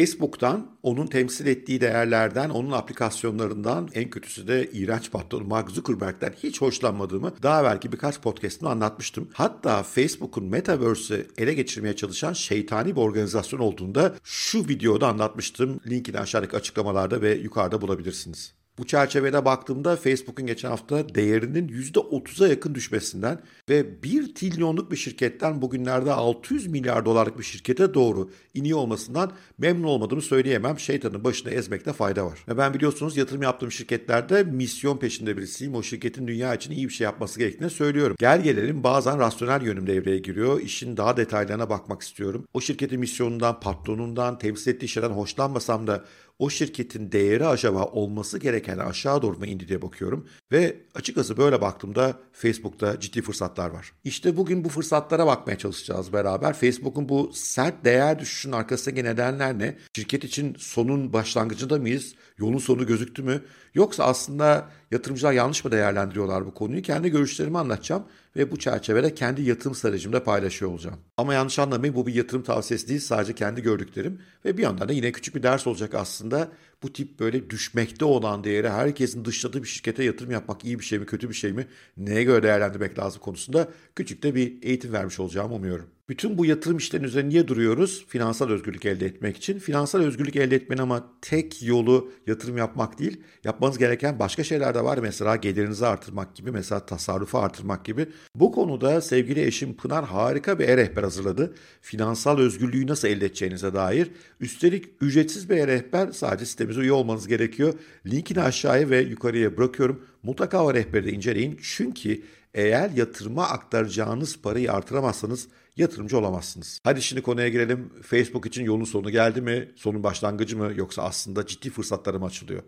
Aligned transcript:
Facebook'tan, 0.00 0.76
onun 0.82 1.06
temsil 1.06 1.46
ettiği 1.46 1.80
değerlerden, 1.80 2.50
onun 2.50 2.70
aplikasyonlarından, 2.70 3.88
en 3.94 4.10
kötüsü 4.10 4.48
de 4.48 4.70
iğrenç 4.72 5.10
patronu 5.10 5.44
Mark 5.44 5.70
Zuckerberg'den 5.70 6.34
hiç 6.42 6.60
hoşlanmadığımı 6.60 7.32
daha 7.42 7.64
belki 7.64 7.92
birkaç 7.92 8.20
podcast'ımda 8.20 8.70
anlatmıştım. 8.70 9.28
Hatta 9.32 9.82
Facebook'un 9.82 10.44
Metaverse'ü 10.44 11.26
ele 11.38 11.54
geçirmeye 11.54 11.96
çalışan 11.96 12.32
şeytani 12.32 12.96
bir 12.96 13.00
organizasyon 13.00 13.60
olduğunda 13.60 14.14
şu 14.24 14.68
videoda 14.68 15.08
anlatmıştım. 15.08 15.80
Linkini 15.86 16.18
aşağıdaki 16.18 16.56
açıklamalarda 16.56 17.22
ve 17.22 17.34
yukarıda 17.34 17.80
bulabilirsiniz. 17.80 18.59
Bu 18.80 18.86
çerçevede 18.86 19.44
baktığımda 19.44 19.96
Facebook'un 19.96 20.46
geçen 20.46 20.68
hafta 20.68 21.14
değerinin 21.14 21.68
%30'a 21.68 22.48
yakın 22.48 22.74
düşmesinden 22.74 23.40
ve 23.68 24.02
1 24.02 24.34
trilyonluk 24.34 24.90
bir 24.90 24.96
şirketten 24.96 25.62
bugünlerde 25.62 26.12
600 26.12 26.66
milyar 26.66 27.04
dolarlık 27.04 27.38
bir 27.38 27.44
şirkete 27.44 27.94
doğru 27.94 28.30
iniyor 28.54 28.78
olmasından 28.78 29.32
memnun 29.58 29.88
olmadığımı 29.88 30.22
söyleyemem. 30.22 30.78
Şeytanın 30.78 31.24
başına 31.24 31.52
ezmekte 31.52 31.92
fayda 31.92 32.26
var. 32.26 32.44
Ve 32.48 32.58
ben 32.58 32.74
biliyorsunuz 32.74 33.16
yatırım 33.16 33.42
yaptığım 33.42 33.72
şirketlerde 33.72 34.42
misyon 34.42 34.96
peşinde 34.96 35.36
birisiyim. 35.36 35.74
O 35.74 35.82
şirketin 35.82 36.28
dünya 36.28 36.54
için 36.54 36.72
iyi 36.72 36.88
bir 36.88 36.92
şey 36.92 37.04
yapması 37.04 37.38
gerektiğini 37.38 37.70
söylüyorum. 37.70 38.16
Gel 38.18 38.42
gelelim 38.42 38.84
bazen 38.84 39.18
rasyonel 39.18 39.62
yönüm 39.62 39.86
devreye 39.86 40.18
giriyor. 40.18 40.60
İşin 40.60 40.96
daha 40.96 41.16
detaylarına 41.16 41.70
bakmak 41.70 42.02
istiyorum. 42.02 42.44
O 42.54 42.60
şirketin 42.60 43.00
misyonundan, 43.00 43.60
patronundan, 43.60 44.38
temsil 44.38 44.70
ettiği 44.70 44.88
şeyden 44.88 45.10
hoşlanmasam 45.10 45.86
da 45.86 46.04
o 46.40 46.50
şirketin 46.50 47.12
değeri 47.12 47.46
acaba 47.46 47.84
olması 47.84 48.38
gereken 48.38 48.78
aşağı 48.78 49.22
doğru 49.22 49.38
mu 49.38 49.46
indi 49.46 49.68
diye 49.68 49.82
bakıyorum. 49.82 50.28
Ve 50.52 50.76
açıkçası 50.94 51.36
böyle 51.36 51.60
baktığımda 51.60 52.18
Facebook'ta 52.32 53.00
ciddi 53.00 53.22
fırsatlar 53.22 53.70
var. 53.70 53.92
İşte 54.04 54.36
bugün 54.36 54.64
bu 54.64 54.68
fırsatlara 54.68 55.26
bakmaya 55.26 55.58
çalışacağız 55.58 56.12
beraber. 56.12 56.52
Facebook'un 56.52 57.08
bu 57.08 57.30
sert 57.34 57.84
değer 57.84 58.18
düşüşünün 58.18 58.52
arkasındaki 58.52 59.04
nedenler 59.04 59.58
ne? 59.58 59.76
Şirket 59.96 60.24
için 60.24 60.56
sonun 60.58 61.12
başlangıcında 61.12 61.78
mıyız? 61.78 62.14
Yolun 62.38 62.58
sonu 62.58 62.86
gözüktü 62.86 63.22
mü? 63.22 63.42
Yoksa 63.74 64.04
aslında 64.04 64.70
yatırımcılar 64.90 65.32
yanlış 65.32 65.64
mı 65.64 65.72
değerlendiriyorlar 65.72 66.46
bu 66.46 66.54
konuyu? 66.54 66.82
Kendi 66.82 67.10
görüşlerimi 67.10 67.58
anlatacağım 67.58 68.04
ve 68.36 68.50
bu 68.50 68.58
çerçevede 68.58 69.14
kendi 69.14 69.42
yatırım 69.42 69.74
stratejimde 69.74 70.24
paylaşıyor 70.24 70.70
olacağım. 70.70 71.00
Ama 71.16 71.34
yanlış 71.34 71.58
anlamayın 71.58 71.94
bu 71.94 72.06
bir 72.06 72.14
yatırım 72.14 72.42
tavsiyesi 72.42 72.88
değil 72.88 73.00
sadece 73.00 73.34
kendi 73.34 73.62
gördüklerim 73.62 74.20
ve 74.44 74.56
bir 74.56 74.62
yandan 74.62 74.88
da 74.88 74.92
yine 74.92 75.12
küçük 75.12 75.34
bir 75.34 75.42
ders 75.42 75.66
olacak 75.66 75.94
aslında. 75.94 76.48
Bu 76.82 76.92
tip 76.92 77.20
böyle 77.20 77.50
düşmekte 77.50 78.04
olan 78.04 78.44
değeri 78.44 78.68
herkesin 78.68 79.24
dışladığı 79.24 79.62
bir 79.62 79.68
şirkete 79.68 80.04
yatırım 80.04 80.30
yapmak 80.30 80.39
iyi 80.64 80.78
bir 80.78 80.84
şey 80.84 80.98
mi 80.98 81.06
kötü 81.06 81.28
bir 81.28 81.34
şey 81.34 81.52
mi 81.52 81.66
neye 81.96 82.24
göre 82.24 82.42
değerlendirmek 82.42 82.98
lazım 82.98 83.20
konusunda 83.20 83.68
küçük 83.96 84.22
de 84.22 84.34
bir 84.34 84.62
eğitim 84.62 84.92
vermiş 84.92 85.20
olacağımı 85.20 85.54
umuyorum. 85.54 85.90
Bütün 86.10 86.38
bu 86.38 86.46
yatırım 86.46 86.76
işlerinin 86.76 87.08
üzerine 87.08 87.28
niye 87.28 87.48
duruyoruz? 87.48 88.04
Finansal 88.08 88.48
özgürlük 88.48 88.86
elde 88.86 89.06
etmek 89.06 89.36
için. 89.36 89.58
Finansal 89.58 90.00
özgürlük 90.00 90.36
elde 90.36 90.56
etmenin 90.56 90.82
ama 90.82 91.12
tek 91.22 91.62
yolu 91.62 92.10
yatırım 92.26 92.56
yapmak 92.56 92.98
değil. 92.98 93.20
Yapmanız 93.44 93.78
gereken 93.78 94.18
başka 94.18 94.44
şeyler 94.44 94.74
de 94.74 94.84
var. 94.84 94.98
Mesela 94.98 95.36
gelirinizi 95.36 95.86
artırmak 95.86 96.36
gibi, 96.36 96.50
mesela 96.50 96.86
tasarrufu 96.86 97.38
artırmak 97.38 97.84
gibi. 97.84 98.06
Bu 98.34 98.52
konuda 98.52 99.00
sevgili 99.00 99.44
eşim 99.44 99.76
Pınar 99.76 100.04
harika 100.04 100.58
bir 100.58 100.68
e-rehber 100.68 101.02
hazırladı. 101.02 101.54
Finansal 101.80 102.38
özgürlüğü 102.38 102.86
nasıl 102.86 103.08
elde 103.08 103.26
edeceğinize 103.26 103.74
dair. 103.74 104.10
Üstelik 104.40 104.84
ücretsiz 105.00 105.50
bir 105.50 105.56
e-rehber 105.56 106.12
sadece 106.12 106.46
sitemize 106.46 106.80
üye 106.80 106.92
olmanız 106.92 107.28
gerekiyor. 107.28 107.74
Linkini 108.06 108.40
aşağıya 108.40 108.90
ve 108.90 109.00
yukarıya 109.00 109.56
bırakıyorum. 109.56 110.04
Mutlaka 110.22 110.64
o 110.64 110.74
rehberi 110.74 111.04
de 111.04 111.12
inceleyin. 111.12 111.58
Çünkü 111.62 112.22
eğer 112.54 112.90
yatırıma 112.90 113.48
aktaracağınız 113.48 114.42
parayı 114.42 114.72
artıramazsanız 114.72 115.48
yatırımcı 115.76 116.18
olamazsınız. 116.18 116.80
Hadi 116.84 117.02
şimdi 117.02 117.22
konuya 117.22 117.48
girelim. 117.48 117.92
Facebook 118.02 118.46
için 118.46 118.64
yolun 118.64 118.84
sonu 118.84 119.10
geldi 119.10 119.40
mi? 119.40 119.68
Sonun 119.76 120.02
başlangıcı 120.02 120.56
mı? 120.56 120.72
Yoksa 120.76 121.02
aslında 121.02 121.46
ciddi 121.46 121.70
fırsatları 121.70 122.18
mı 122.18 122.26
açılıyor? 122.26 122.62